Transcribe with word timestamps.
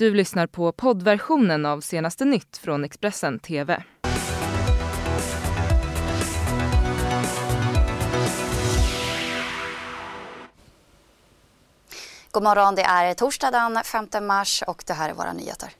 Du 0.00 0.14
lyssnar 0.14 0.46
på 0.46 0.72
poddversionen 0.72 1.66
av 1.66 1.80
senaste 1.80 2.24
nytt 2.24 2.56
från 2.56 2.84
Expressen 2.84 3.38
TV. 3.38 3.82
God 12.30 12.42
morgon, 12.42 12.74
det 12.74 12.82
är 12.82 13.14
torsdag 13.14 13.50
den 13.50 13.84
5 13.84 14.26
mars 14.26 14.62
och 14.66 14.84
det 14.86 14.92
här 14.92 15.10
är 15.10 15.14
våra 15.14 15.32
nyheter. 15.32 15.72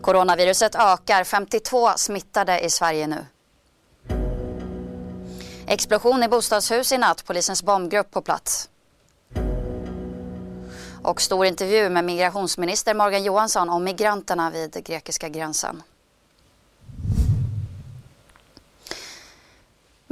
Coronaviruset 0.00 0.74
ökar, 0.74 1.24
52 1.24 1.88
smittade 1.96 2.60
i 2.60 2.70
Sverige 2.70 3.06
nu. 3.06 3.26
Explosion 5.66 6.22
i 6.22 6.28
bostadshus 6.28 6.92
i 6.92 6.98
natt, 6.98 7.24
polisens 7.26 7.62
bombgrupp 7.62 8.10
på 8.10 8.22
plats. 8.22 8.70
Och 11.04 11.20
stor 11.20 11.46
intervju 11.46 11.88
med 11.90 12.04
migrationsminister 12.04 12.94
Morgan 12.94 13.24
Johansson 13.24 13.70
om 13.70 13.84
migranterna 13.84 14.50
vid 14.50 14.84
grekiska 14.84 15.28
gränsen. 15.28 15.82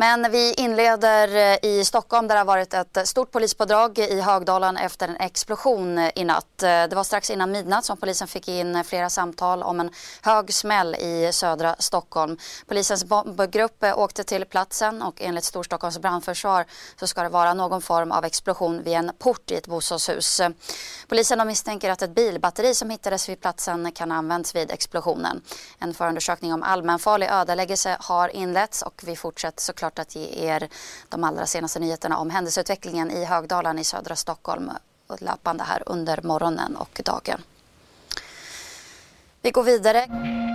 Men 0.02 0.30
vi 0.30 0.54
inleder 0.56 1.36
eh, 1.36 1.70
i 1.70 1.84
Stockholm 1.84 2.28
där 2.28 2.34
det 2.34 2.40
har 2.40 2.44
varit 2.44 2.74
ett 2.74 3.08
stort 3.08 3.30
polispådrag 3.30 3.98
i 3.98 4.20
Högdalen 4.20 4.76
efter 4.76 5.08
en 5.08 5.16
explosion 5.16 5.98
i 6.14 6.24
natt. 6.24 6.62
Eh, 6.62 6.68
det 6.68 6.92
var 6.92 7.04
strax 7.04 7.30
innan 7.30 7.50
midnatt 7.50 7.84
som 7.84 7.96
polisen 7.96 8.28
fick 8.28 8.48
in 8.48 8.84
flera 8.84 9.10
samtal 9.10 9.62
om 9.62 9.80
en 9.80 9.90
hög 10.22 10.54
smäll 10.54 10.94
i 10.94 11.30
södra 11.32 11.76
Stockholm. 11.78 12.38
Polisens 12.66 13.04
bombgrupp 13.04 13.82
eh, 13.82 13.98
åkte 13.98 14.24
till 14.24 14.44
platsen 14.44 15.02
och 15.02 15.22
enligt 15.22 15.44
Storstockholms 15.44 15.98
brandförsvar 15.98 16.64
så 17.00 17.06
ska 17.06 17.22
det 17.22 17.28
vara 17.28 17.54
någon 17.54 17.82
form 17.82 18.12
av 18.12 18.24
explosion 18.24 18.82
vid 18.82 18.94
en 18.94 19.12
port 19.18 19.50
i 19.50 19.54
ett 19.54 19.66
bostadshus. 19.66 20.40
Polisen 21.08 21.46
misstänker 21.46 21.90
att 21.90 22.02
ett 22.02 22.14
bilbatteri 22.14 22.74
som 22.74 22.90
hittades 22.90 23.28
vid 23.28 23.40
platsen 23.40 23.92
kan 23.92 24.10
ha 24.10 24.18
använts 24.18 24.54
vid 24.54 24.70
explosionen. 24.70 25.42
En 25.78 25.94
förundersökning 25.94 26.52
om 26.52 26.62
allmänfarlig 26.62 27.28
ödeläggelse 27.30 27.96
har 28.00 28.28
inletts 28.28 28.82
och 28.82 29.02
vi 29.06 29.16
fortsätter 29.16 29.62
såklart 29.62 29.91
såklart 29.92 30.06
att 30.06 30.16
ge 30.16 30.46
er 30.46 30.68
de 31.08 31.24
allra 31.24 31.46
senaste 31.46 31.80
nyheterna 31.80 32.18
om 32.18 32.30
händelseutvecklingen 32.30 33.10
i 33.10 33.24
Högdalen 33.24 33.78
i 33.78 33.84
södra 33.84 34.16
Stockholm 34.16 34.70
löpande 35.20 35.64
här 35.64 35.82
under 35.86 36.22
morgonen 36.22 36.76
och 36.76 37.00
dagen. 37.04 37.42
Vi 39.42 39.50
går 39.50 39.64
vidare. 39.64 40.51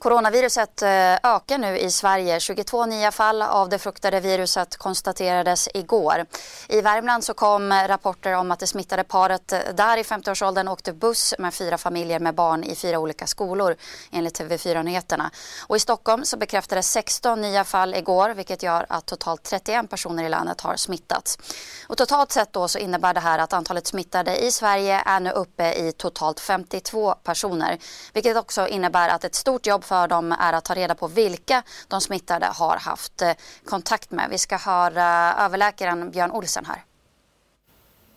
Coronaviruset 0.00 0.82
eh, 0.82 0.88
ökar 1.22 1.58
nu 1.58 1.78
i 1.78 1.90
Sverige. 1.90 2.40
22 2.40 2.86
nya 2.86 3.12
fall 3.12 3.42
av 3.42 3.68
det 3.68 3.78
fruktade 3.78 4.20
viruset 4.20 4.76
konstaterades 4.76 5.68
igår. 5.74 6.24
I 6.68 6.80
Värmland 6.80 7.24
så 7.24 7.34
kom 7.34 7.72
rapporter 7.72 8.32
om 8.32 8.50
att 8.50 8.58
det 8.58 8.66
smittade 8.66 9.04
paret 9.04 9.48
där 9.74 9.96
i 9.96 10.02
50-årsåldern 10.02 10.68
åkte 10.68 10.92
buss 10.92 11.34
med 11.38 11.54
fyra 11.54 11.78
familjer 11.78 12.20
med 12.20 12.34
barn 12.34 12.64
i 12.64 12.74
fyra 12.74 12.98
olika 12.98 13.26
skolor 13.26 13.76
enligt 14.10 14.40
TV4 14.40 14.82
Nyheterna. 14.82 15.30
Och 15.66 15.76
i 15.76 15.80
Stockholm 15.80 16.24
så 16.24 16.36
bekräftades 16.36 16.90
16 16.90 17.40
nya 17.40 17.64
fall 17.64 17.94
igår 17.94 18.30
vilket 18.30 18.62
gör 18.62 18.86
att 18.88 19.06
totalt 19.06 19.42
31 19.42 19.90
personer 19.90 20.24
i 20.24 20.28
landet 20.28 20.60
har 20.60 20.76
smittats. 20.76 21.38
Och 21.86 21.96
totalt 21.96 22.32
sett 22.32 22.52
då 22.52 22.68
så 22.68 22.78
innebär 22.78 23.14
det 23.14 23.20
här 23.20 23.38
att 23.38 23.52
antalet 23.52 23.86
smittade 23.86 24.36
i 24.44 24.52
Sverige 24.52 25.02
är 25.06 25.20
nu 25.20 25.30
uppe 25.30 25.72
i 25.72 25.92
totalt 25.92 26.40
52 26.40 27.14
personer 27.14 27.78
vilket 28.12 28.36
också 28.36 28.68
innebär 28.68 29.08
att 29.08 29.24
ett 29.24 29.34
stort 29.34 29.66
jobb 29.66 29.84
för 29.90 30.08
dem 30.14 30.26
är 30.46 30.52
att 30.56 30.64
ta 30.64 30.74
reda 30.74 30.94
på 31.02 31.06
vilka 31.22 31.58
de 31.92 31.98
smittade 32.00 32.46
har 32.60 32.76
haft 32.90 33.16
eh, 33.22 33.34
kontakt 33.72 34.10
med. 34.16 34.26
Vi 34.30 34.38
ska 34.38 34.56
höra 34.70 35.06
eh, 35.28 35.44
överläkaren 35.44 36.00
Björn 36.14 36.32
Olsen 36.38 36.64
här. 36.72 36.80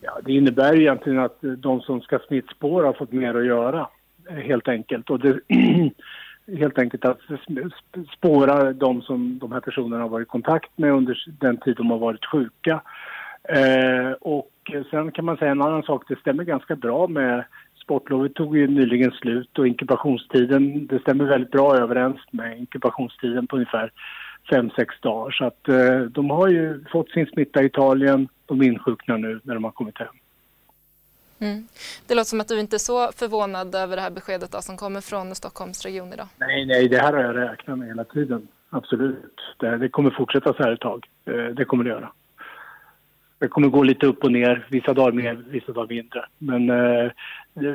Ja, 0.05 0.13
det 0.25 0.33
innebär 0.33 0.75
egentligen 0.81 1.19
att 1.19 1.37
de 1.67 1.81
som 1.81 2.01
ska 2.01 2.19
smittspåra 2.27 2.85
har 2.85 2.93
fått 2.93 3.11
mer 3.11 3.33
att 3.35 3.45
göra, 3.45 3.87
eh, 4.29 4.35
helt 4.35 4.67
enkelt. 4.67 5.09
Och 5.09 5.19
det, 5.19 5.39
helt 6.63 6.77
enkelt 6.79 7.05
att 7.05 7.19
spåra 8.17 8.73
de 8.73 9.01
som 9.01 9.39
de 9.39 9.51
här 9.51 9.59
personerna 9.59 10.03
har 10.03 10.09
varit 10.09 10.27
i 10.27 10.35
kontakt 10.37 10.71
med 10.75 10.91
under 10.93 11.15
den 11.39 11.57
tid 11.57 11.75
de 11.75 11.91
har 11.91 11.97
varit 11.97 12.25
sjuka. 12.25 12.81
Eh, 13.43 14.11
och 14.11 14.51
sen 14.91 15.11
kan 15.11 15.25
man 15.25 15.37
säga 15.37 15.51
en 15.51 15.61
annan 15.61 15.83
sak, 15.83 16.03
det 16.07 16.19
stämmer 16.19 16.43
ganska 16.43 16.75
bra 16.75 17.07
med 17.07 17.43
Sportlovet 17.83 18.33
tog 18.33 18.57
ju 18.57 18.67
nyligen 18.67 19.11
slut 19.11 19.59
och 19.59 19.67
inkubationstiden, 19.67 20.87
det 20.87 20.99
stämmer 20.99 21.25
väldigt 21.25 21.51
bra 21.51 21.77
överens 21.77 22.17
med 22.31 22.59
inkubationstiden 22.59 23.47
på 23.47 23.55
ungefär 23.55 23.91
5-6 24.51 24.87
dagar. 25.01 25.31
Så 25.31 25.45
att 25.45 25.69
eh, 25.69 25.99
de 25.99 26.29
har 26.29 26.47
ju 26.47 26.85
fått 26.91 27.09
sin 27.09 27.25
smitta 27.25 27.63
i 27.63 27.65
Italien, 27.65 28.27
de 28.45 28.61
insjuknar 28.61 29.17
nu 29.17 29.39
när 29.43 29.53
de 29.53 29.63
har 29.63 29.71
kommit 29.71 29.97
hem. 29.97 30.07
Mm. 31.39 31.67
Det 32.07 32.15
låter 32.15 32.29
som 32.29 32.41
att 32.41 32.47
du 32.47 32.59
inte 32.59 32.75
är 32.75 32.85
så 32.91 33.11
förvånad 33.11 33.75
över 33.75 33.95
det 33.95 34.01
här 34.01 34.11
beskedet 34.11 34.51
då, 34.51 34.61
som 34.61 34.77
kommer 34.77 35.01
från 35.01 35.35
Stockholms 35.35 35.85
region 35.85 36.13
idag. 36.13 36.27
Nej, 36.37 36.65
nej, 36.65 36.87
det 36.87 36.97
här 36.97 37.13
har 37.13 37.23
jag 37.23 37.35
räknat 37.35 37.79
med 37.79 37.87
hela 37.87 38.03
tiden. 38.03 38.47
Absolut. 38.69 39.35
Det, 39.59 39.77
det 39.77 39.89
kommer 39.89 40.09
fortsätta 40.11 40.53
så 40.53 40.63
här 40.63 40.71
ett 40.71 40.79
tag. 40.79 41.07
Eh, 41.25 41.55
det 41.55 41.65
kommer 41.65 41.83
det 41.83 41.89
göra. 41.89 42.11
Det 43.39 43.47
kommer 43.47 43.67
gå 43.67 43.83
lite 43.83 44.05
upp 44.05 44.23
och 44.23 44.31
ner, 44.31 44.67
vissa 44.69 44.93
dagar 44.93 45.11
mer, 45.11 45.43
vissa 45.49 45.71
dagar 45.71 45.87
mindre. 45.87 46.25
Men 46.37 46.69
eh, 46.69 47.11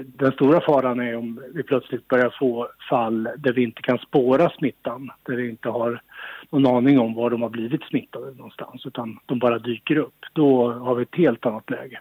den 0.07 0.33
stora 0.33 0.61
faran 0.61 1.01
är 1.01 1.17
om 1.17 1.43
vi 1.55 1.63
plötsligt 1.63 2.09
börjar 2.09 2.35
få 2.39 2.69
fall 2.91 3.29
där 3.39 3.53
vi 3.53 3.63
inte 3.63 3.83
kan 3.83 3.99
spåra 3.99 4.51
smittan, 4.51 5.11
där 5.23 5.37
vi 5.37 5.49
inte 5.49 5.69
har 5.69 6.03
någon 6.51 6.77
aning 6.77 6.99
om 6.99 7.15
var 7.15 7.31
de 7.31 7.43
har 7.43 7.49
blivit 7.49 7.83
smittade 7.83 8.31
någonstans, 8.31 8.87
utan 8.87 9.19
de 9.27 9.39
bara 9.39 9.59
dyker 9.59 9.97
upp. 9.97 10.25
Då 10.33 10.73
har 10.73 10.95
vi 10.95 11.03
ett 11.03 11.17
helt 11.17 11.47
annat 11.47 11.71
läge. 11.71 12.01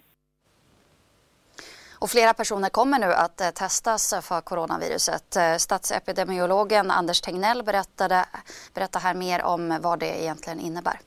Och 2.00 2.10
flera 2.10 2.34
personer 2.34 2.70
kommer 2.70 3.00
nu 3.00 3.14
att 3.14 3.42
eh, 3.42 3.50
testas 3.50 4.14
för 4.28 4.42
coronaviruset. 4.42 5.36
Eh, 5.36 5.56
statsepidemiologen 5.56 6.92
Anders 6.92 7.22
Tegnell 7.22 7.64
berättade, 7.64 8.26
berättar 8.74 9.00
här 9.00 9.14
mer 9.14 9.44
om 9.44 9.80
vad 9.82 10.00
det 10.00 10.24
egentligen 10.24 10.60
innebär. 10.60 11.00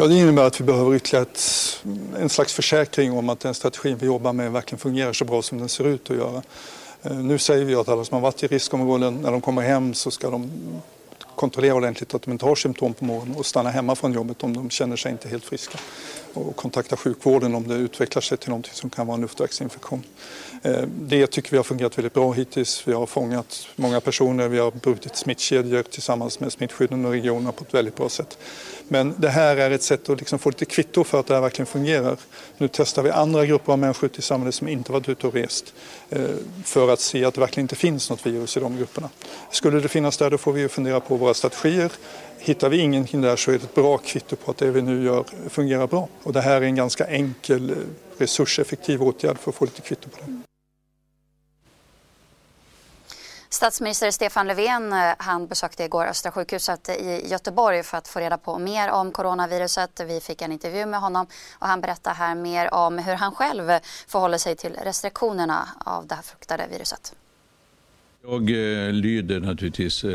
Ja, 0.00 0.06
det 0.06 0.14
innebär 0.14 0.46
att 0.46 0.60
vi 0.60 0.64
behöver 0.64 0.94
ytterligare 0.94 1.22
ett, 1.22 1.84
en 2.18 2.28
slags 2.28 2.52
försäkring 2.52 3.12
om 3.12 3.28
att 3.28 3.40
den 3.40 3.54
strategin 3.54 3.96
vi 4.00 4.06
jobbar 4.06 4.32
med 4.32 4.52
verkligen 4.52 4.78
fungerar 4.78 5.12
så 5.12 5.24
bra 5.24 5.42
som 5.42 5.58
den 5.58 5.68
ser 5.68 5.86
ut 5.86 6.10
att 6.10 6.16
göra. 6.16 6.42
Eh, 7.02 7.16
nu 7.16 7.38
säger 7.38 7.64
vi 7.64 7.74
att 7.74 7.88
alla 7.88 8.04
som 8.04 8.14
har 8.14 8.20
varit 8.22 8.42
i 8.42 8.46
riskområden, 8.46 9.14
när 9.14 9.30
de 9.30 9.40
kommer 9.40 9.62
hem 9.62 9.94
så 9.94 10.10
ska 10.10 10.30
de 10.30 10.50
kontrollera 11.38 11.74
ordentligt 11.74 12.14
att 12.14 12.22
de 12.22 12.32
inte 12.32 12.44
har 12.44 12.54
symptom 12.54 12.94
på 12.94 13.04
morgonen 13.04 13.36
och 13.36 13.46
stanna 13.46 13.70
hemma 13.70 13.94
från 13.94 14.12
jobbet 14.12 14.42
om 14.42 14.56
de 14.56 14.70
känner 14.70 14.96
sig 14.96 15.12
inte 15.12 15.28
helt 15.28 15.44
friska. 15.44 15.78
Och 16.34 16.56
kontakta 16.56 16.96
sjukvården 16.96 17.54
om 17.54 17.68
det 17.68 17.74
utvecklar 17.74 18.22
sig 18.22 18.38
till 18.38 18.48
någonting 18.48 18.72
som 18.74 18.90
kan 18.90 19.06
vara 19.06 19.14
en 19.14 19.20
luftvägsinfektion. 19.20 20.02
Eh, 20.62 20.82
det 21.00 21.26
tycker 21.26 21.50
vi 21.50 21.56
har 21.56 21.64
fungerat 21.64 21.98
väldigt 21.98 22.14
bra 22.14 22.32
hittills. 22.32 22.88
Vi 22.88 22.92
har 22.92 23.06
fångat 23.06 23.66
många 23.76 24.00
personer, 24.00 24.48
vi 24.48 24.58
har 24.58 24.70
brutit 24.70 25.16
smittkedjor 25.16 25.82
tillsammans 25.82 26.40
med 26.40 26.52
smittskydden 26.52 27.04
och 27.04 27.10
regionerna 27.10 27.52
på 27.52 27.64
ett 27.64 27.74
väldigt 27.74 27.96
bra 27.96 28.08
sätt. 28.08 28.38
Men 28.88 29.14
det 29.18 29.28
här 29.28 29.56
är 29.56 29.70
ett 29.70 29.82
sätt 29.82 30.08
att 30.08 30.18
liksom 30.18 30.38
få 30.38 30.50
lite 30.50 30.64
kvitto 30.64 31.04
för 31.04 31.20
att 31.20 31.26
det 31.26 31.34
här 31.34 31.40
verkligen 31.40 31.66
fungerar. 31.66 32.16
Nu 32.58 32.68
testar 32.72 33.02
vi 33.02 33.10
andra 33.10 33.46
grupper 33.46 33.72
av 33.72 33.78
människor 33.78 34.10
i 34.16 34.22
samhället 34.22 34.54
som 34.54 34.68
inte 34.68 34.92
varit 34.92 35.08
ute 35.08 35.26
och 35.26 35.34
rest 35.34 35.74
eh, 36.10 36.20
för 36.64 36.92
att 36.92 37.00
se 37.00 37.24
att 37.24 37.34
det 37.34 37.40
verkligen 37.40 37.64
inte 37.64 37.76
finns 37.76 38.10
något 38.10 38.26
virus 38.26 38.56
i 38.56 38.60
de 38.60 38.76
grupperna. 38.76 39.10
Skulle 39.50 39.80
det 39.80 39.88
finnas 39.88 40.16
där 40.16 40.30
då 40.30 40.38
får 40.38 40.52
vi 40.52 40.68
fundera 40.68 41.00
på 41.00 41.16
våra 41.28 41.34
strategier. 41.34 41.92
Hittar 42.38 42.68
vi 42.68 42.78
ingenting 42.78 43.20
där 43.20 43.36
så 43.36 43.50
är 43.50 43.58
det 43.58 43.64
ett 43.64 43.74
bra 43.74 43.98
kvitto 43.98 44.36
på 44.36 44.50
att 44.50 44.58
det 44.58 44.70
vi 44.70 44.82
nu 44.82 45.04
gör 45.04 45.24
fungerar 45.48 45.86
bra. 45.86 46.08
Och 46.22 46.32
det 46.32 46.40
här 46.40 46.56
är 46.56 46.62
en 46.62 46.74
ganska 46.74 47.06
enkel 47.06 47.70
eh, 47.70 47.76
resurseffektiv 48.18 49.02
åtgärd 49.02 49.38
för 49.38 49.50
att 49.50 49.54
få 49.54 49.64
lite 49.64 49.80
kvitto 49.80 50.08
på 50.08 50.16
det. 50.26 50.42
Statsminister 53.50 54.10
Stefan 54.10 54.46
Löfven 54.46 54.92
eh, 54.92 55.14
han 55.18 55.46
besökte 55.46 55.84
igår 55.84 56.06
Östra 56.06 56.32
sjukhuset 56.32 56.88
i 56.88 57.28
Göteborg 57.28 57.82
för 57.82 57.98
att 57.98 58.08
få 58.08 58.20
reda 58.20 58.38
på 58.38 58.58
mer 58.58 58.90
om 58.90 59.12
coronaviruset. 59.12 60.00
Vi 60.06 60.20
fick 60.20 60.42
en 60.42 60.52
intervju 60.52 60.86
med 60.86 61.00
honom 61.00 61.26
och 61.58 61.66
han 61.66 61.80
berättar 61.80 62.14
här 62.14 62.34
mer 62.34 62.74
om 62.74 62.98
hur 62.98 63.14
han 63.14 63.34
själv 63.34 63.72
förhåller 64.06 64.38
sig 64.38 64.56
till 64.56 64.76
restriktionerna 64.82 65.68
av 65.84 66.06
det 66.06 66.14
här 66.14 66.22
fruktade 66.22 66.66
viruset. 66.70 67.14
Jag 68.30 68.50
eh, 68.50 68.92
lyder 68.92 69.40
naturligtvis 69.40 70.04
eh, 70.04 70.10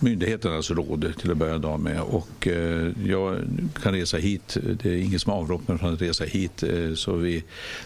myndigheternas 0.00 0.70
råd 0.70 1.12
till 1.18 1.30
att 1.30 1.36
börja 1.36 1.76
med 1.76 2.00
och 2.00 2.48
eh, 2.48 2.88
jag 3.06 3.38
kan 3.82 3.92
resa 3.92 4.16
hit. 4.16 4.56
Det 4.82 4.90
är 4.90 4.96
ingen 4.96 5.20
som 5.20 5.32
har 5.32 5.38
avrått 5.38 5.68
mig 5.68 5.78
från 5.78 5.94
att 5.94 6.02
resa 6.02 6.24
hit 6.24 6.62
eh, 6.62 6.94
så 6.94 7.12
vi, 7.16 7.44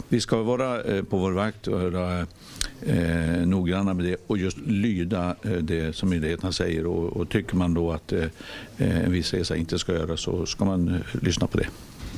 vi 0.08 0.20
ska 0.20 0.42
vara 0.42 0.82
eh, 0.82 1.02
på 1.02 1.18
vår 1.18 1.32
vakt 1.32 1.68
och 1.68 1.92
vara 1.92 2.26
eh, 2.82 3.46
noggranna 3.46 3.94
med 3.94 4.04
det 4.04 4.16
och 4.26 4.38
just 4.38 4.58
lyda 4.66 5.36
det 5.60 5.96
som 5.96 6.08
myndigheterna 6.08 6.52
säger 6.52 6.86
och, 6.86 7.16
och 7.16 7.28
tycker 7.28 7.56
man 7.56 7.74
då 7.74 7.92
att 7.92 8.12
en 8.76 9.12
viss 9.12 9.34
resa 9.34 9.56
inte 9.56 9.78
ska 9.78 9.92
göras 9.92 10.20
så 10.20 10.46
ska 10.46 10.64
man 10.64 11.04
lyssna 11.22 11.46
på 11.46 11.58
det. 11.58 11.68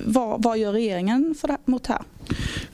Vad, 0.04 0.42
vad 0.42 0.58
gör 0.58 0.72
regeringen 0.72 1.34
för 1.40 1.48
det, 1.48 1.58
mot 1.64 1.84
det 1.84 1.92
här? 1.92 2.02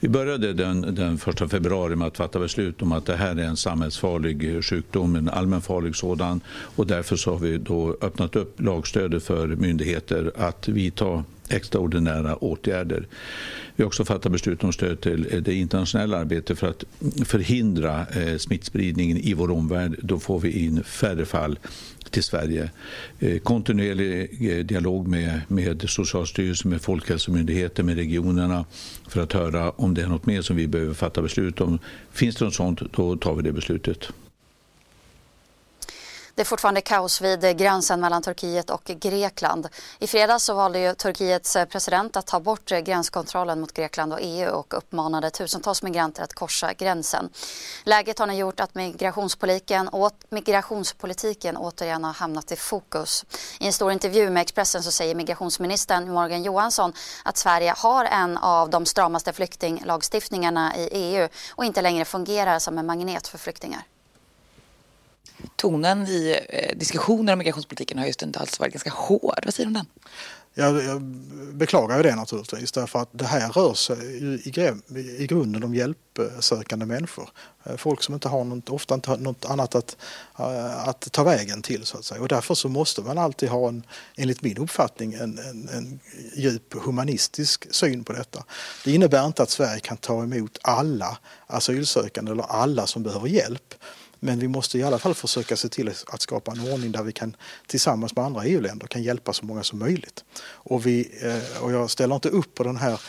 Vi 0.01 0.09
började 0.09 0.53
den, 0.53 0.95
den 0.95 1.15
1 1.15 1.51
februari 1.51 1.97
med 1.97 2.09
att 2.09 2.17
fatta 2.17 2.39
beslut 2.39 2.83
om 2.83 2.93
att 2.93 3.07
det 3.07 3.17
här 3.17 3.39
är 3.39 3.45
en 3.45 3.57
samhällsfarlig 3.57 4.65
sjukdom, 4.65 5.17
en 5.17 5.29
allmänfarlig 5.29 5.97
sådan. 5.97 6.41
Och 6.49 6.87
därför 6.87 7.17
så 7.17 7.31
har 7.31 7.39
vi 7.39 7.59
då 7.59 7.97
öppnat 8.01 8.37
upp 8.37 8.61
lagstödet 8.61 9.23
för 9.25 9.47
myndigheter 9.47 10.33
att 10.37 10.69
vidta 10.69 11.25
extraordinära 11.49 12.37
åtgärder. 12.37 13.07
Vi 13.77 13.83
har 13.83 13.87
också 13.87 14.05
fattat 14.05 14.33
beslut 14.33 14.65
om 14.65 14.73
stöd 14.73 15.01
till 15.01 15.27
eh, 15.31 15.43
det 15.43 15.55
internationella 15.55 16.19
arbetet 16.19 16.59
för 16.59 16.69
att 16.69 16.85
förhindra 17.25 18.07
eh, 18.07 18.37
smittspridningen 18.37 19.17
i 19.17 19.35
vår 19.35 19.51
omvärld. 19.51 19.97
Då 20.03 20.19
får 20.19 20.41
vi 20.41 20.65
in 20.65 20.85
färre 20.85 21.25
fall 21.25 21.59
till 22.11 22.23
Sverige. 22.23 22.71
Eh, 23.19 23.39
kontinuerlig 23.39 24.67
dialog 24.67 25.09
med, 25.09 25.41
med 25.49 25.85
Socialstyrelsen, 25.89 26.71
med 26.71 26.81
Folkhälsomyndigheten, 26.81 27.87
med 27.87 27.97
regionerna 27.97 28.65
för 29.09 29.23
att 29.23 29.33
höra 29.33 29.71
om 29.71 29.95
det 29.95 30.03
är 30.03 30.09
något 30.09 30.27
mer 30.27 30.43
som 30.43 30.57
vi 30.57 30.67
behöver 30.67 30.95
fatta 30.95 31.23
beslut 31.23 31.61
om. 31.61 31.79
Finns 32.13 32.37
det 32.37 32.45
något 32.45 32.55
sånt, 32.55 32.81
då 32.93 33.17
tar 33.17 33.35
vi 33.35 33.43
det 33.43 33.53
beslutet. 33.53 34.13
Det 36.37 36.43
är 36.43 36.45
fortfarande 36.45 36.81
kaos 36.81 37.21
vid 37.21 37.59
gränsen 37.59 38.01
mellan 38.01 38.23
Turkiet 38.23 38.71
och 38.71 38.85
Grekland. 38.85 39.69
I 39.99 40.07
fredags 40.07 40.45
så 40.45 40.55
valde 40.55 40.79
ju 40.79 40.95
Turkiets 40.95 41.57
president 41.71 42.17
att 42.17 42.27
ta 42.27 42.41
bort 42.41 42.69
gränskontrollen 42.69 43.61
mot 43.61 43.73
Grekland 43.73 44.13
och 44.13 44.19
EU 44.23 44.51
och 44.51 44.79
uppmanade 44.79 45.31
tusentals 45.31 45.83
migranter 45.83 46.23
att 46.23 46.35
korsa 46.35 46.73
gränsen. 46.73 47.31
Läget 47.85 48.19
har 48.19 48.27
nu 48.27 48.35
gjort 48.35 48.61
att 48.61 48.75
migrationspolitiken, 48.75 49.91
migrationspolitiken 50.29 51.57
återigen 51.57 52.05
har 52.05 52.13
hamnat 52.13 52.53
i 52.53 52.57
fokus. 52.57 53.25
I 53.61 53.67
en 53.67 53.73
stor 53.73 53.93
intervju 53.93 54.31
med 54.31 54.41
Expressen 54.41 54.83
så 54.83 54.91
säger 54.91 55.15
migrationsministern 55.15 56.13
Morgan 56.13 56.43
Johansson 56.43 56.93
att 57.25 57.37
Sverige 57.37 57.75
har 57.77 58.05
en 58.05 58.39
av 58.39 58.71
de 58.71 58.87
stramaste 58.87 59.33
flyktinglagstiftningarna 59.33 60.77
i 60.77 60.89
EU 60.93 61.29
och 61.51 61.65
inte 61.65 61.83
längre 61.83 62.05
fungerar 62.05 62.59
som 62.59 62.79
en 62.79 62.87
magnet 62.87 63.29
för 63.29 63.39
flyktingar 63.39 63.83
tonen 65.57 66.07
i 66.07 66.41
eh, 66.49 66.79
diskussioner 66.79 67.33
om 67.33 67.39
migrationspolitiken 67.39 67.99
har 67.99 68.07
just 68.07 68.23
inte 68.23 68.39
alls 68.39 68.61
varit 68.61 68.73
ganska 68.73 68.91
hård. 68.91 69.41
Vad 69.45 69.55
säger 69.55 69.67
du 69.67 69.69
om 69.69 69.75
den? 69.75 69.87
Jag, 70.59 70.85
jag 70.85 71.03
beklagar 71.55 71.97
ju 71.97 72.03
det 72.03 72.15
naturligtvis 72.15 72.73
därför 72.73 72.99
att 72.99 73.09
det 73.13 73.25
här 73.25 73.49
rör 73.49 73.75
sig 73.75 73.97
i, 73.99 74.53
i 75.19 75.27
grunden 75.27 75.65
om 75.65 75.75
hjälpsökande 75.75 76.87
människor. 76.87 77.31
Eh, 77.65 77.77
folk 77.77 78.03
som 78.03 78.15
inte 78.15 78.29
har 78.29 78.45
något, 78.45 78.71
ofta 78.71 78.95
inte 78.95 79.11
har 79.11 79.17
något 79.17 79.45
annat 79.45 79.75
att, 79.75 79.97
eh, 80.39 80.89
att 80.89 81.13
ta 81.13 81.25
vägen 81.25 81.63
till 81.63 81.85
så 81.85 81.99
att 81.99 82.05
säga. 82.05 82.21
Och 82.21 82.29
därför 82.29 82.55
så 82.55 82.69
måste 82.69 83.01
man 83.01 83.19
alltid 83.19 83.49
ha 83.49 83.69
en, 83.69 83.83
enligt 84.17 84.43
min 84.43 84.59
uppfattning, 84.59 85.15
en, 85.15 85.39
en, 85.39 85.69
en 85.69 86.01
djup 86.35 86.75
humanistisk 86.75 87.75
syn 87.75 88.05
på 88.05 88.13
detta. 88.13 88.45
Det 88.85 88.93
innebär 88.93 89.27
inte 89.27 89.43
att 89.43 89.51
Sverige 89.51 89.81
kan 89.81 89.97
ta 89.97 90.23
emot 90.23 90.59
alla 90.63 91.19
asylsökande 91.47 92.33
eller 92.33 92.45
alla 92.45 92.87
som 92.87 93.03
behöver 93.03 93.29
hjälp. 93.29 93.75
Men 94.27 94.39
vi 94.39 94.49
måste 94.49 94.79
i 94.79 94.83
alla 94.83 94.99
fall 94.99 95.15
försöka 95.15 95.57
se 95.57 95.69
till 95.69 95.93
att 96.07 96.23
skapa 96.23 96.53
en 96.53 96.73
ordning 96.73 96.93
där 96.93 97.03
vi 97.03 97.13
kan 97.13 97.37
tillsammans 97.67 98.17
med 98.17 98.25
andra 98.25 98.45
EU-länder 98.45 98.87
kan 98.87 99.03
hjälpa 99.03 99.33
så 99.33 99.45
många 99.45 99.63
som 99.63 99.79
möjligt. 99.79 100.25
Och, 100.45 100.87
vi, 100.87 101.11
eh, 101.23 101.63
och 101.63 101.73
jag 101.73 101.91
ställer 101.91 102.15
inte 102.15 102.29
upp 102.29 102.55
på 102.55 102.63
den 102.63 102.77
här 102.77 103.01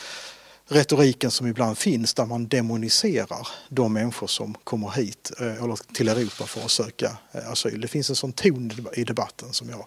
retoriken 0.67 1.31
som 1.31 1.47
ibland 1.47 1.77
finns 1.77 2.13
där 2.13 2.25
man 2.25 2.47
demoniserar 2.47 3.47
de 3.69 3.93
människor 3.93 4.27
som 4.27 4.55
kommer 4.63 4.89
hit 4.89 5.31
eh, 5.39 5.63
eller 5.63 5.93
till 5.93 6.07
Europa 6.07 6.43
för 6.43 6.61
att 6.61 6.71
söka 6.71 7.17
eh, 7.31 7.51
asyl. 7.51 7.81
Det 7.81 7.87
finns 7.87 8.09
en 8.09 8.15
sån 8.15 8.33
ton 8.33 8.71
i 8.93 9.03
debatten 9.03 9.53
som 9.53 9.69
jag 9.69 9.85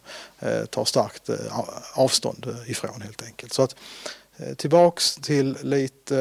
tar 0.70 0.84
starkt 0.84 1.30
avstånd 1.94 2.56
ifrån 2.66 3.02
helt 3.02 3.22
enkelt. 3.22 3.52
Så 3.52 3.62
att 3.62 3.76
Eh, 4.42 4.54
tillbaks 4.54 5.14
till 5.14 5.58
lite, 5.62 6.18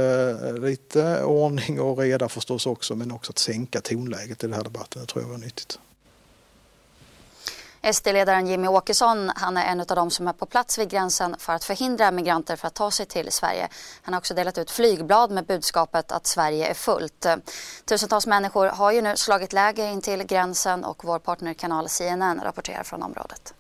eh, 0.47 0.57
lite 0.57 1.23
ordning 1.23 1.81
och 1.81 1.97
reda 1.97 2.29
förstås 2.29 2.65
också 2.65 2.95
men 2.95 3.11
också 3.11 3.31
att 3.31 3.39
sänka 3.39 3.81
tonläget 3.81 4.43
i 4.43 4.47
den 4.47 4.53
här 4.53 4.63
debatten. 4.63 5.01
Det 5.01 5.07
tror 5.07 5.23
jag 5.23 5.29
var 5.29 5.37
nyttigt. 5.37 5.79
SD-ledaren 7.81 8.47
Jimmy 8.47 8.67
Åkesson 8.67 9.31
han 9.35 9.57
är 9.57 9.65
en 9.65 9.79
av 9.79 9.85
de 9.85 10.11
som 10.11 10.27
är 10.27 10.33
på 10.33 10.45
plats 10.45 10.77
vid 10.77 10.89
gränsen 10.89 11.35
för 11.39 11.53
att 11.53 11.63
förhindra 11.63 12.11
migranter 12.11 12.55
för 12.55 12.67
att 12.67 12.73
ta 12.73 12.91
sig 12.91 13.05
till 13.05 13.31
Sverige. 13.31 13.67
Han 14.01 14.13
har 14.13 14.19
också 14.19 14.33
delat 14.33 14.57
ut 14.57 14.71
flygblad 14.71 15.31
med 15.31 15.45
budskapet 15.45 16.11
att 16.11 16.27
Sverige 16.27 16.67
är 16.67 16.73
fullt. 16.73 17.25
Tusentals 17.85 18.27
människor 18.27 18.67
har 18.67 18.91
ju 18.91 19.01
nu 19.01 19.15
slagit 19.15 19.53
läger 19.53 19.87
in 19.87 20.01
till 20.01 20.23
gränsen 20.23 20.83
och 20.83 21.05
vår 21.05 21.19
partnerkanal 21.19 21.89
CNN 21.89 22.41
rapporterar 22.43 22.83
från 22.83 23.03
området. 23.03 23.53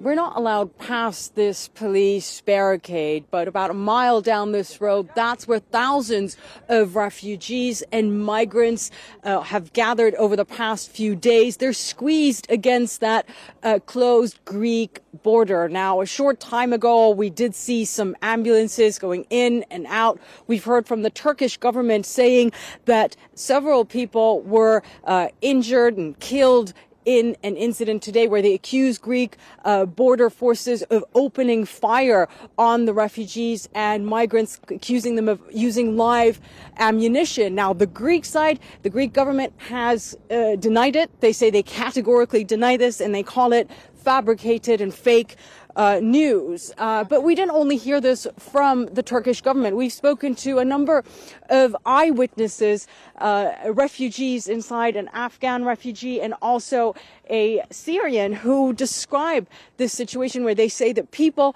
We're 0.00 0.14
not 0.14 0.36
allowed 0.36 0.76
past 0.78 1.34
this 1.34 1.68
police 1.68 2.40
barricade, 2.42 3.24
but 3.30 3.48
about 3.48 3.70
a 3.70 3.74
mile 3.74 4.20
down 4.20 4.52
this 4.52 4.80
road, 4.80 5.08
that's 5.16 5.48
where 5.48 5.58
thousands 5.58 6.36
of 6.68 6.94
refugees 6.94 7.82
and 7.90 8.24
migrants 8.24 8.92
uh, 9.24 9.40
have 9.40 9.72
gathered 9.72 10.14
over 10.14 10.36
the 10.36 10.44
past 10.44 10.90
few 10.90 11.16
days. 11.16 11.56
They're 11.56 11.72
squeezed 11.72 12.46
against 12.48 13.00
that 13.00 13.28
uh, 13.64 13.80
closed 13.86 14.38
Greek 14.44 15.00
border. 15.24 15.68
Now, 15.68 16.00
a 16.00 16.06
short 16.06 16.38
time 16.38 16.72
ago, 16.72 17.10
we 17.10 17.28
did 17.28 17.54
see 17.54 17.84
some 17.84 18.14
ambulances 18.22 18.98
going 19.00 19.26
in 19.30 19.64
and 19.70 19.86
out. 19.88 20.20
We've 20.46 20.64
heard 20.64 20.86
from 20.86 21.02
the 21.02 21.10
Turkish 21.10 21.56
government 21.56 22.06
saying 22.06 22.52
that 22.84 23.16
several 23.34 23.84
people 23.84 24.42
were 24.42 24.82
uh, 25.04 25.28
injured 25.40 25.96
and 25.96 26.18
killed 26.20 26.72
in 27.08 27.34
an 27.42 27.56
incident 27.56 28.02
today 28.02 28.28
where 28.28 28.42
they 28.42 28.52
accused 28.52 29.00
Greek 29.00 29.38
uh, 29.64 29.86
border 29.86 30.28
forces 30.28 30.82
of 30.90 31.02
opening 31.14 31.64
fire 31.64 32.28
on 32.58 32.84
the 32.84 32.92
refugees 32.92 33.66
and 33.74 34.06
migrants, 34.06 34.60
accusing 34.68 35.16
them 35.16 35.26
of 35.26 35.40
using 35.50 35.96
live 35.96 36.38
ammunition. 36.76 37.54
Now, 37.54 37.72
the 37.72 37.86
Greek 37.86 38.26
side, 38.26 38.60
the 38.82 38.90
Greek 38.90 39.14
government 39.14 39.54
has 39.56 40.18
uh, 40.30 40.56
denied 40.56 40.96
it. 40.96 41.10
They 41.20 41.32
say 41.32 41.48
they 41.48 41.62
categorically 41.62 42.44
deny 42.44 42.76
this 42.76 43.00
and 43.00 43.14
they 43.14 43.22
call 43.22 43.54
it 43.54 43.70
fabricated 43.94 44.82
and 44.82 44.92
fake 44.92 45.36
uh, 45.78 46.00
news. 46.02 46.72
Uh, 46.76 47.04
but 47.04 47.22
we 47.22 47.36
didn't 47.36 47.52
only 47.52 47.76
hear 47.76 48.00
this 48.00 48.26
from 48.36 48.86
the 48.86 49.02
Turkish 49.02 49.40
government. 49.40 49.76
We've 49.76 49.92
spoken 49.92 50.34
to 50.36 50.58
a 50.58 50.64
number 50.64 51.04
of 51.48 51.76
eyewitnesses, 51.86 52.88
uh, 53.18 53.52
refugees 53.70 54.48
inside, 54.48 54.96
an 54.96 55.08
Afghan 55.14 55.64
refugee 55.64 56.20
and 56.20 56.34
also 56.42 56.96
a 57.30 57.62
Syrian 57.70 58.32
who 58.32 58.72
describe 58.72 59.46
this 59.76 59.92
situation 59.92 60.42
where 60.42 60.54
they 60.54 60.68
say 60.68 60.92
that 60.92 61.12
people 61.12 61.54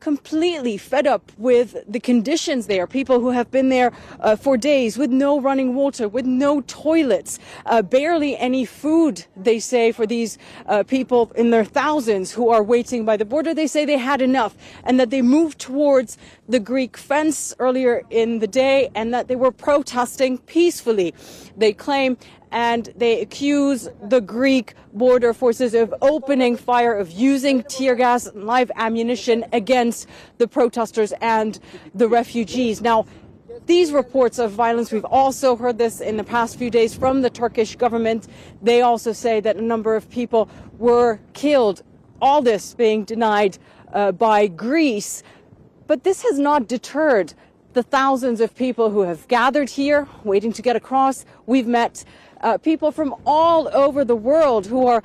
completely 0.00 0.76
fed 0.76 1.06
up 1.06 1.30
with 1.38 1.76
the 1.86 2.00
conditions 2.00 2.66
there. 2.66 2.86
People 2.86 3.20
who 3.20 3.30
have 3.30 3.50
been 3.50 3.68
there 3.68 3.92
uh, 4.20 4.36
for 4.36 4.56
days 4.56 4.98
with 4.98 5.10
no 5.10 5.40
running 5.40 5.74
water, 5.74 6.08
with 6.08 6.26
no 6.26 6.62
toilets, 6.62 7.38
uh, 7.66 7.82
barely 7.82 8.36
any 8.36 8.64
food, 8.64 9.24
they 9.36 9.58
say, 9.58 9.92
for 9.92 10.06
these 10.06 10.38
uh, 10.66 10.82
people 10.82 11.30
in 11.36 11.50
their 11.50 11.64
thousands 11.64 12.32
who 12.32 12.48
are 12.48 12.62
waiting 12.62 13.04
by 13.04 13.16
the 13.16 13.24
border. 13.24 13.54
They 13.54 13.66
say 13.66 13.84
they 13.84 13.98
had 13.98 14.22
enough 14.22 14.56
and 14.84 14.98
that 14.98 15.10
they 15.10 15.22
moved 15.22 15.58
towards 15.58 16.18
the 16.50 16.60
Greek 16.60 16.96
fence 16.96 17.54
earlier 17.60 18.02
in 18.10 18.40
the 18.40 18.46
day 18.46 18.90
and 18.94 19.14
that 19.14 19.28
they 19.28 19.36
were 19.36 19.52
protesting 19.52 20.36
peacefully. 20.38 21.14
They 21.56 21.72
claim 21.72 22.16
and 22.50 22.92
they 22.96 23.20
accuse 23.20 23.88
the 24.02 24.20
Greek 24.20 24.74
border 24.92 25.32
forces 25.32 25.72
of 25.74 25.94
opening 26.02 26.56
fire, 26.56 26.92
of 26.92 27.12
using 27.12 27.62
tear 27.62 27.94
gas 27.94 28.26
and 28.26 28.44
live 28.44 28.72
ammunition 28.74 29.44
against 29.52 30.08
the 30.38 30.48
protesters 30.48 31.12
and 31.20 31.60
the 31.94 32.08
refugees. 32.08 32.80
Now, 32.80 33.06
these 33.66 33.92
reports 33.92 34.40
of 34.40 34.50
violence, 34.50 34.90
we've 34.90 35.04
also 35.04 35.54
heard 35.54 35.78
this 35.78 36.00
in 36.00 36.16
the 36.16 36.24
past 36.24 36.58
few 36.58 36.70
days 36.70 36.92
from 36.92 37.22
the 37.22 37.30
Turkish 37.30 37.76
government. 37.76 38.26
They 38.60 38.82
also 38.82 39.12
say 39.12 39.38
that 39.40 39.56
a 39.56 39.62
number 39.62 39.94
of 39.94 40.10
people 40.10 40.48
were 40.78 41.20
killed, 41.34 41.84
all 42.20 42.42
this 42.42 42.74
being 42.74 43.04
denied 43.04 43.58
uh, 43.92 44.10
by 44.10 44.48
Greece. 44.48 45.22
But 45.90 46.04
this 46.04 46.22
has 46.22 46.38
not 46.38 46.68
deterred 46.68 47.34
the 47.72 47.82
thousands 47.82 48.40
of 48.40 48.54
people 48.54 48.90
who 48.90 49.00
have 49.00 49.26
gathered 49.26 49.70
here 49.70 50.06
waiting 50.22 50.52
to 50.52 50.62
get 50.62 50.76
across. 50.76 51.24
We've 51.46 51.66
met 51.66 52.04
uh, 52.42 52.58
people 52.58 52.92
from 52.92 53.12
all 53.26 53.66
over 53.74 54.04
the 54.04 54.14
world 54.14 54.66
who 54.68 54.86
are 54.86 55.02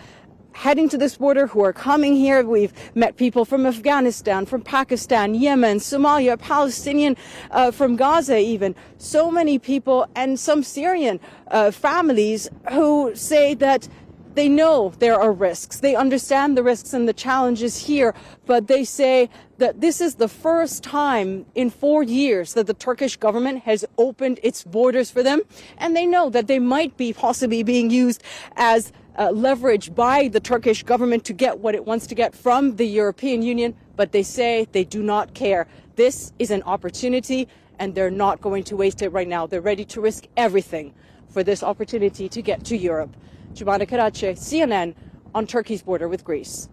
heading 0.51 0.87
to 0.89 0.97
this 0.99 1.17
border, 1.17 1.47
who 1.47 1.63
are 1.63 1.73
coming 1.73 2.15
here. 2.15 2.45
We've 2.45 2.71
met 2.93 3.17
people 3.17 3.45
from 3.45 3.65
Afghanistan, 3.65 4.45
from 4.45 4.61
Pakistan, 4.61 5.33
Yemen, 5.33 5.79
Somalia, 5.79 6.37
Palestinian, 6.37 7.17
uh, 7.49 7.71
from 7.71 7.95
Gaza 7.95 8.37
even. 8.37 8.75
So 8.99 9.31
many 9.31 9.57
people 9.57 10.07
and 10.15 10.39
some 10.39 10.61
Syrian 10.61 11.19
uh, 11.47 11.71
families 11.71 12.47
who 12.71 13.15
say 13.15 13.55
that 13.55 13.89
they 14.35 14.49
know 14.49 14.93
there 14.99 15.19
are 15.19 15.31
risks. 15.31 15.77
They 15.77 15.95
understand 15.95 16.57
the 16.57 16.63
risks 16.63 16.93
and 16.93 17.07
the 17.07 17.13
challenges 17.13 17.77
here, 17.77 18.13
but 18.45 18.67
they 18.67 18.83
say 18.83 19.29
that 19.57 19.81
this 19.81 20.01
is 20.01 20.15
the 20.15 20.27
first 20.27 20.83
time 20.83 21.45
in 21.55 21.69
four 21.69 22.03
years 22.03 22.53
that 22.53 22.67
the 22.67 22.73
Turkish 22.73 23.15
government 23.15 23.63
has 23.63 23.85
opened 23.97 24.39
its 24.43 24.63
borders 24.63 25.09
for 25.09 25.23
them. 25.23 25.41
And 25.77 25.95
they 25.95 26.05
know 26.05 26.29
that 26.29 26.47
they 26.47 26.59
might 26.59 26.97
be 26.97 27.13
possibly 27.13 27.63
being 27.63 27.89
used 27.89 28.21
as 28.57 28.91
uh, 29.17 29.31
leverage 29.31 29.95
by 29.95 30.27
the 30.27 30.41
Turkish 30.41 30.83
government 30.83 31.23
to 31.25 31.33
get 31.33 31.59
what 31.59 31.73
it 31.73 31.85
wants 31.85 32.05
to 32.07 32.15
get 32.15 32.35
from 32.35 32.75
the 32.75 32.85
European 32.85 33.41
Union. 33.41 33.73
but 33.95 34.11
they 34.11 34.23
say 34.23 34.67
they 34.71 34.83
do 34.83 35.01
not 35.01 35.33
care. 35.33 35.67
This 35.95 36.33
is 36.39 36.51
an 36.51 36.63
opportunity 36.63 37.47
and 37.79 37.95
they're 37.95 38.11
not 38.11 38.41
going 38.41 38.63
to 38.65 38.75
waste 38.75 39.01
it 39.01 39.09
right 39.09 39.27
now. 39.27 39.47
They're 39.47 39.61
ready 39.61 39.85
to 39.85 40.01
risk 40.01 40.25
everything 40.37 40.93
for 41.29 41.43
this 41.43 41.63
opportunity 41.63 42.29
to 42.29 42.41
get 42.41 42.63
to 42.65 42.77
Europe. 42.77 43.15
Jumana 43.55 43.87
Karache, 43.87 44.33
CNN, 44.37 44.93
on 45.33 45.47
Turkey's 45.47 45.81
border 45.81 46.09
with 46.09 46.25
Greece. 46.25 46.67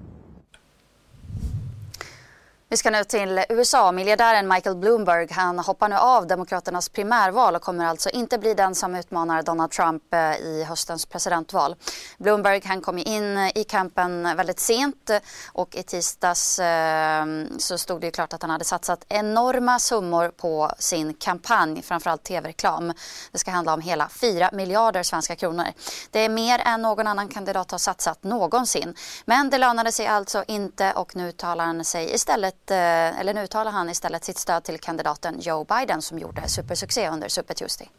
Vi 2.72 2.76
ska 2.76 2.90
nu 2.90 3.04
till 3.04 3.44
USA. 3.48 3.92
Miljardären 3.92 4.48
Michael 4.48 4.76
Bloomberg 4.76 5.28
han 5.30 5.58
hoppar 5.58 5.88
nu 5.88 5.96
av 5.96 6.26
Demokraternas 6.26 6.88
primärval 6.88 7.56
och 7.56 7.62
kommer 7.62 7.84
alltså 7.84 8.10
inte 8.10 8.38
bli 8.38 8.54
den 8.54 8.74
som 8.74 8.94
utmanar 8.94 9.42
Donald 9.42 9.70
Trump 9.70 10.14
eh, 10.14 10.36
i 10.36 10.64
höstens 10.68 11.06
presidentval. 11.06 11.76
Bloomberg 12.18 12.62
han 12.64 12.80
kom 12.80 12.98
in 12.98 13.36
eh, 13.36 13.50
i 13.54 13.64
kampen 13.64 14.36
väldigt 14.36 14.60
sent 14.60 15.10
och 15.52 15.76
i 15.76 15.82
tisdags 15.82 16.58
eh, 16.58 17.26
så 17.58 17.78
stod 17.78 18.00
det 18.00 18.06
ju 18.06 18.10
klart 18.10 18.32
att 18.32 18.42
han 18.42 18.50
hade 18.50 18.64
satsat 18.64 19.04
enorma 19.08 19.78
summor 19.78 20.28
på 20.28 20.70
sin 20.78 21.14
kampanj, 21.14 21.82
framförallt 21.82 22.24
tv-reklam. 22.24 22.92
Det 23.32 23.38
ska 23.38 23.50
handla 23.50 23.74
om 23.74 23.80
hela 23.80 24.08
4 24.08 24.50
miljarder 24.52 25.02
svenska 25.02 25.36
kronor. 25.36 25.66
Det 26.10 26.20
är 26.20 26.28
mer 26.28 26.58
än 26.64 26.82
någon 26.82 27.06
annan 27.06 27.28
kandidat 27.28 27.70
har 27.70 27.78
satsat 27.78 28.22
någonsin. 28.22 28.94
Men 29.24 29.50
det 29.50 29.58
lönade 29.58 29.92
sig 29.92 30.06
alltså 30.06 30.44
inte 30.46 30.92
och 30.92 31.16
nu 31.16 31.32
talar 31.32 31.64
han 31.64 31.84
sig 31.84 32.14
istället 32.14 32.61
Eh, 32.70 33.20
eller 33.20 33.34
nu 33.34 33.42
uttalar 33.42 33.72
han 33.72 33.90
istället 33.90 34.24
sitt 34.24 34.38
stöd 34.38 34.64
till 34.64 34.78
kandidaten 34.78 35.40
Joe 35.40 35.64
Biden 35.64 36.02
som 36.02 36.18
gjorde 36.18 36.48
supersuccé 36.48 37.08
under 37.08 37.28
Super 37.28 37.54
Tuesday. 37.54 37.90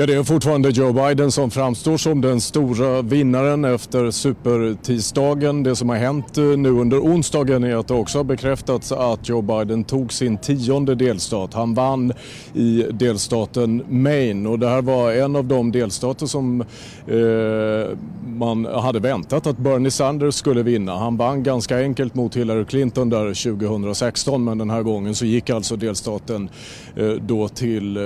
Ja, 0.00 0.06
det 0.06 0.14
är 0.14 0.22
fortfarande 0.22 0.70
Joe 0.70 0.92
Biden 0.92 1.32
som 1.32 1.50
framstår 1.50 1.96
som 1.96 2.20
den 2.20 2.40
stora 2.40 3.02
vinnaren 3.02 3.64
efter 3.64 4.10
supertisdagen. 4.10 5.62
Det 5.62 5.76
som 5.76 5.88
har 5.88 5.96
hänt 5.96 6.38
eh, 6.38 6.44
nu 6.44 6.68
under 6.68 6.98
onsdagen 6.98 7.64
är 7.64 7.76
att 7.76 7.88
det 7.88 7.94
också 7.94 8.18
har 8.18 8.24
bekräftats 8.24 8.92
att 8.92 9.28
Joe 9.28 9.42
Biden 9.42 9.84
tog 9.84 10.12
sin 10.12 10.38
tionde 10.38 10.94
delstat. 10.94 11.54
Han 11.54 11.74
vann 11.74 12.12
i 12.54 12.86
delstaten 12.90 13.84
Maine 13.88 14.46
och 14.46 14.58
det 14.58 14.68
här 14.68 14.82
var 14.82 15.12
en 15.12 15.36
av 15.36 15.44
de 15.44 15.72
delstater 15.72 16.26
som 16.26 16.60
eh, 17.06 17.98
man 18.40 18.64
hade 18.64 19.00
väntat 19.00 19.46
att 19.46 19.58
Bernie 19.58 19.90
Sanders 19.90 20.34
skulle 20.34 20.62
vinna. 20.62 20.98
Han 20.98 21.16
vann 21.16 21.42
ganska 21.42 21.78
enkelt 21.78 22.14
mot 22.14 22.36
Hillary 22.36 22.64
Clinton 22.64 23.10
där 23.10 23.58
2016 23.58 24.44
men 24.44 24.58
den 24.58 24.70
här 24.70 24.82
gången 24.82 25.14
så 25.14 25.24
gick 25.24 25.50
alltså 25.50 25.76
delstaten 25.76 26.50
eh, 26.96 27.08
då 27.08 27.48
till 27.48 27.96
eh, 27.96 28.02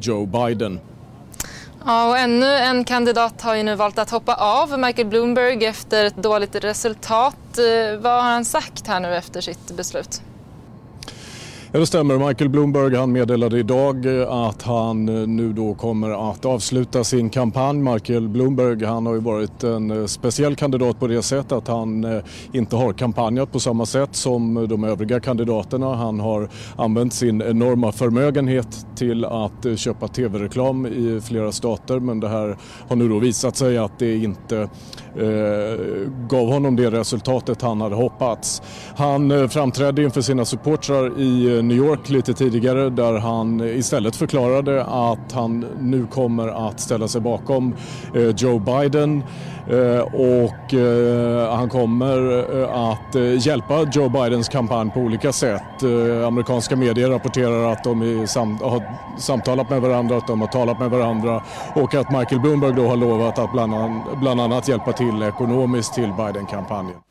Joe 0.00 0.26
Biden. 0.26 0.80
Ja, 1.86 2.08
och 2.08 2.18
ännu 2.18 2.46
en 2.46 2.84
kandidat 2.84 3.42
har 3.42 3.54
ju 3.54 3.62
nu 3.62 3.74
valt 3.74 3.98
att 3.98 4.10
hoppa 4.10 4.34
av, 4.34 4.78
Michael 4.78 5.08
Bloomberg, 5.08 5.64
efter 5.64 6.04
ett 6.04 6.16
dåligt 6.16 6.54
resultat. 6.54 7.58
Eh, 7.58 8.00
vad 8.00 8.12
har 8.12 8.30
han 8.30 8.44
sagt 8.44 8.86
här 8.86 9.00
nu 9.00 9.16
efter 9.16 9.40
sitt 9.40 9.76
beslut? 9.76 10.22
Ja, 11.72 11.80
det 11.80 11.86
stämmer. 11.86 12.28
Michael 12.28 12.50
Bloomberg 12.50 12.96
han 12.96 13.12
meddelade 13.12 13.58
idag 13.58 14.20
eh, 14.20 14.32
att 14.32 14.62
han 14.62 15.08
eh, 15.08 15.26
nu 15.26 15.52
då 15.52 15.74
kommer 15.74 16.30
att 16.30 16.44
avsluta 16.44 17.04
sin 17.04 17.30
kampanj. 17.30 17.78
Michael 17.78 18.28
Bloomberg 18.28 18.84
han 18.84 19.06
har 19.06 19.14
ju 19.14 19.20
varit 19.20 19.64
en 19.64 19.90
eh, 19.90 20.06
speciell 20.06 20.56
kandidat 20.56 21.00
på 21.00 21.06
det 21.06 21.22
sättet 21.22 21.52
att 21.52 21.68
han 21.68 22.20
inte 22.52 22.76
har 22.76 22.92
kampanjat 22.92 23.52
på 23.52 23.60
samma 23.60 23.86
sätt 23.86 24.16
som 24.16 24.68
de 24.68 24.84
övriga 24.84 25.20
kandidaterna. 25.20 25.94
Han 25.94 26.20
har 26.20 26.48
använt 26.76 27.14
sin 27.14 27.42
enorma 27.42 27.92
förmögenhet 27.92 28.86
till 28.96 29.24
att 29.24 29.66
köpa 29.76 30.08
tv-reklam 30.08 30.86
i 30.86 31.20
flera 31.24 31.52
stater 31.52 32.00
men 32.00 32.20
det 32.20 32.28
här 32.28 32.56
har 32.88 32.96
nu 32.96 33.08
då 33.08 33.18
visat 33.18 33.56
sig 33.56 33.78
att 33.78 33.98
det 33.98 34.16
inte 34.16 34.58
eh, 35.16 36.08
gav 36.28 36.52
honom 36.52 36.76
det 36.76 36.90
resultatet 36.90 37.62
han 37.62 37.80
hade 37.80 37.94
hoppats. 37.94 38.62
Han 38.96 39.48
framträdde 39.48 40.02
inför 40.02 40.20
sina 40.20 40.44
supportrar 40.44 41.20
i 41.20 41.59
New 41.62 41.76
York 41.76 42.08
lite 42.08 42.34
tidigare 42.34 42.90
där 42.90 43.18
han 43.18 43.60
istället 43.60 44.16
förklarade 44.16 44.84
att 44.84 45.32
han 45.32 45.66
nu 45.80 46.06
kommer 46.06 46.68
att 46.68 46.80
ställa 46.80 47.08
sig 47.08 47.20
bakom 47.20 47.74
eh, 48.14 48.28
Joe 48.36 48.58
Biden 48.58 49.22
eh, 49.68 50.00
och 50.00 50.74
eh, 50.74 51.56
han 51.56 51.68
kommer 51.68 52.42
att 52.90 53.44
hjälpa 53.46 53.86
Joe 53.92 54.08
Bidens 54.08 54.48
kampanj 54.48 54.90
på 54.90 55.00
olika 55.00 55.32
sätt. 55.32 55.82
Amerikanska 56.26 56.76
medier 56.76 57.08
rapporterar 57.08 57.72
att 57.72 57.84
de 57.84 58.00
har 58.00 59.18
samtalat 59.20 59.70
med 59.70 59.80
varandra, 59.80 60.16
att 60.16 60.26
de 60.26 60.40
har 60.40 60.48
talat 60.48 60.80
med 60.80 60.90
varandra 60.90 61.42
och 61.74 61.94
att 61.94 62.10
Michael 62.10 62.40
Bloomberg 62.40 62.74
då 62.74 62.88
har 62.88 62.96
lovat 62.96 63.38
att 63.38 63.52
bland 64.20 64.40
annat 64.40 64.68
hjälpa 64.68 64.92
till 64.92 65.22
ekonomiskt 65.22 65.94
till 65.94 66.12
Biden-kampanjen. 66.12 67.09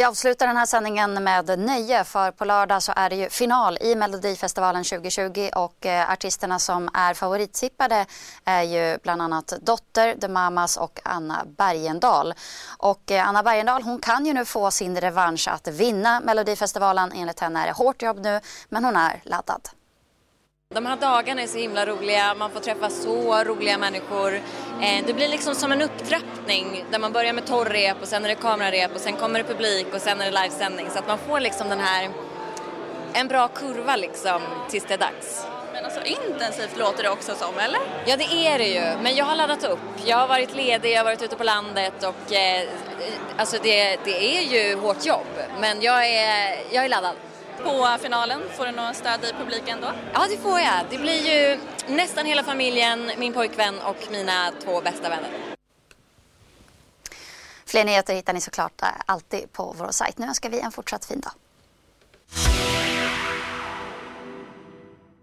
Vi 0.00 0.04
avslutar 0.04 0.46
den 0.46 0.56
här 0.56 0.66
sändningen 0.66 1.24
med 1.24 1.58
nöje 1.58 2.04
för 2.04 2.30
på 2.30 2.44
lördag 2.44 2.82
så 2.82 2.92
är 2.96 3.10
det 3.10 3.16
ju 3.16 3.30
final 3.30 3.78
i 3.80 3.94
Melodifestivalen 3.94 4.84
2020 4.84 5.50
och 5.54 5.86
eh, 5.86 6.10
artisterna 6.10 6.58
som 6.58 6.88
är 6.94 7.14
favorittippade 7.14 8.06
är 8.44 8.62
ju 8.62 8.98
bland 9.02 9.22
annat 9.22 9.52
Dotter, 9.62 10.14
The 10.20 10.28
Mamas 10.28 10.76
och 10.76 11.00
Anna 11.04 11.44
Bergendahl. 11.56 12.34
Och 12.78 13.10
eh, 13.10 13.28
Anna 13.28 13.42
Bergendahl 13.42 13.82
hon 13.82 13.98
kan 13.98 14.26
ju 14.26 14.32
nu 14.32 14.44
få 14.44 14.70
sin 14.70 15.00
revansch 15.00 15.48
att 15.48 15.68
vinna 15.68 16.20
Melodifestivalen. 16.20 17.12
Enligt 17.14 17.40
henne 17.40 17.62
är 17.62 17.66
det 17.66 17.72
hårt 17.72 18.02
jobb 18.02 18.18
nu 18.20 18.40
men 18.68 18.84
hon 18.84 18.96
är 18.96 19.20
laddad. 19.24 19.68
De 20.74 20.86
här 20.86 20.96
dagarna 20.96 21.42
är 21.42 21.46
så 21.46 21.58
himla 21.58 21.86
roliga, 21.86 22.34
man 22.34 22.50
får 22.50 22.60
träffa 22.60 22.90
så 22.90 23.44
roliga 23.44 23.78
människor. 23.78 24.34
Eh, 24.82 25.06
det 25.06 25.12
blir 25.14 25.28
liksom 25.28 25.54
som 25.54 25.72
en 25.72 25.82
upptrappning 25.82 26.84
där 26.90 26.98
man 26.98 27.12
börjar 27.12 27.32
med 27.32 27.46
torrrep 27.46 27.96
och 28.02 28.08
sen 28.08 28.24
är 28.24 28.28
det 28.28 28.34
kamerarep 28.34 28.94
och 28.94 29.00
sen 29.00 29.16
kommer 29.16 29.38
det 29.38 29.44
publik 29.44 29.86
och 29.94 30.00
sen 30.00 30.20
är 30.20 30.24
det 30.24 30.42
livesändning. 30.42 30.90
Så 30.90 30.98
att 30.98 31.06
man 31.06 31.18
får 31.18 31.40
liksom 31.40 31.68
den 31.68 31.80
här, 31.80 32.10
en 33.12 33.28
bra 33.28 33.48
kurva 33.48 33.96
liksom 33.96 34.42
tills 34.68 34.84
det 34.84 34.94
är 34.94 34.98
dags. 34.98 35.46
Men 35.72 35.84
alltså 35.84 36.00
intensivt 36.04 36.78
låter 36.78 37.02
det 37.02 37.10
också 37.10 37.34
som, 37.34 37.58
eller? 37.58 37.80
Ja, 38.06 38.16
det 38.16 38.46
är 38.46 38.58
det 38.58 38.68
ju. 38.68 39.02
Men 39.02 39.14
jag 39.14 39.24
har 39.24 39.36
laddat 39.36 39.64
upp. 39.64 39.78
Jag 40.04 40.16
har 40.16 40.28
varit 40.28 40.54
ledig, 40.54 40.92
jag 40.92 40.98
har 40.98 41.04
varit 41.04 41.22
ute 41.22 41.36
på 41.36 41.44
landet 41.44 42.04
och 42.04 42.32
eh, 42.32 42.68
alltså 43.36 43.56
det, 43.62 43.96
det 44.04 44.36
är 44.38 44.42
ju 44.42 44.76
hårt 44.76 45.06
jobb. 45.06 45.26
Men 45.60 45.82
jag 45.82 46.06
är, 46.06 46.58
jag 46.70 46.84
är 46.84 46.88
laddad 46.88 47.14
på 47.64 47.96
finalen? 48.02 48.40
Får 48.56 48.66
du 48.66 48.72
något 48.72 48.96
stöd 48.96 49.20
i 49.24 49.32
publiken 49.44 49.78
då? 49.80 49.92
Ja, 50.12 50.26
det 50.30 50.36
får 50.36 50.60
jag. 50.60 50.80
Det 50.90 50.98
blir 50.98 51.22
ju 51.32 51.58
nästan 51.94 52.26
hela 52.26 52.42
familjen, 52.42 53.10
min 53.18 53.32
pojkvän 53.32 53.74
och 53.78 54.08
mina 54.10 54.50
två 54.64 54.80
bästa 54.80 55.08
vänner. 55.08 55.30
Fler 57.66 57.84
nyheter 57.84 58.14
hittar 58.14 58.32
ni 58.32 58.40
såklart 58.40 58.82
alltid 59.06 59.52
på 59.52 59.74
vår 59.78 59.90
sajt. 59.90 60.18
Nu 60.18 60.26
önskar 60.26 60.50
vi 60.50 60.60
en 60.60 60.72
fortsatt 60.72 61.04
fin 61.04 61.20
dag. 61.20 61.32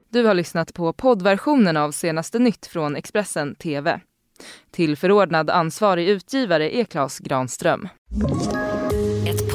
Du 0.10 0.25
har 0.25 0.34
lyssnat 0.34 0.74
på 0.74 0.94
poddversionen 0.94 1.77
av 1.77 1.91
senaste 1.91 2.39
nytt 2.39 2.67
från 2.67 2.96
Expressen 2.96 3.56
TV. 3.56 4.00
Tillförordnad 4.72 5.50
ansvarig 5.50 6.08
utgivare 6.08 6.77
är 6.77 6.84
Klas 6.84 7.20
Granström 7.20 7.89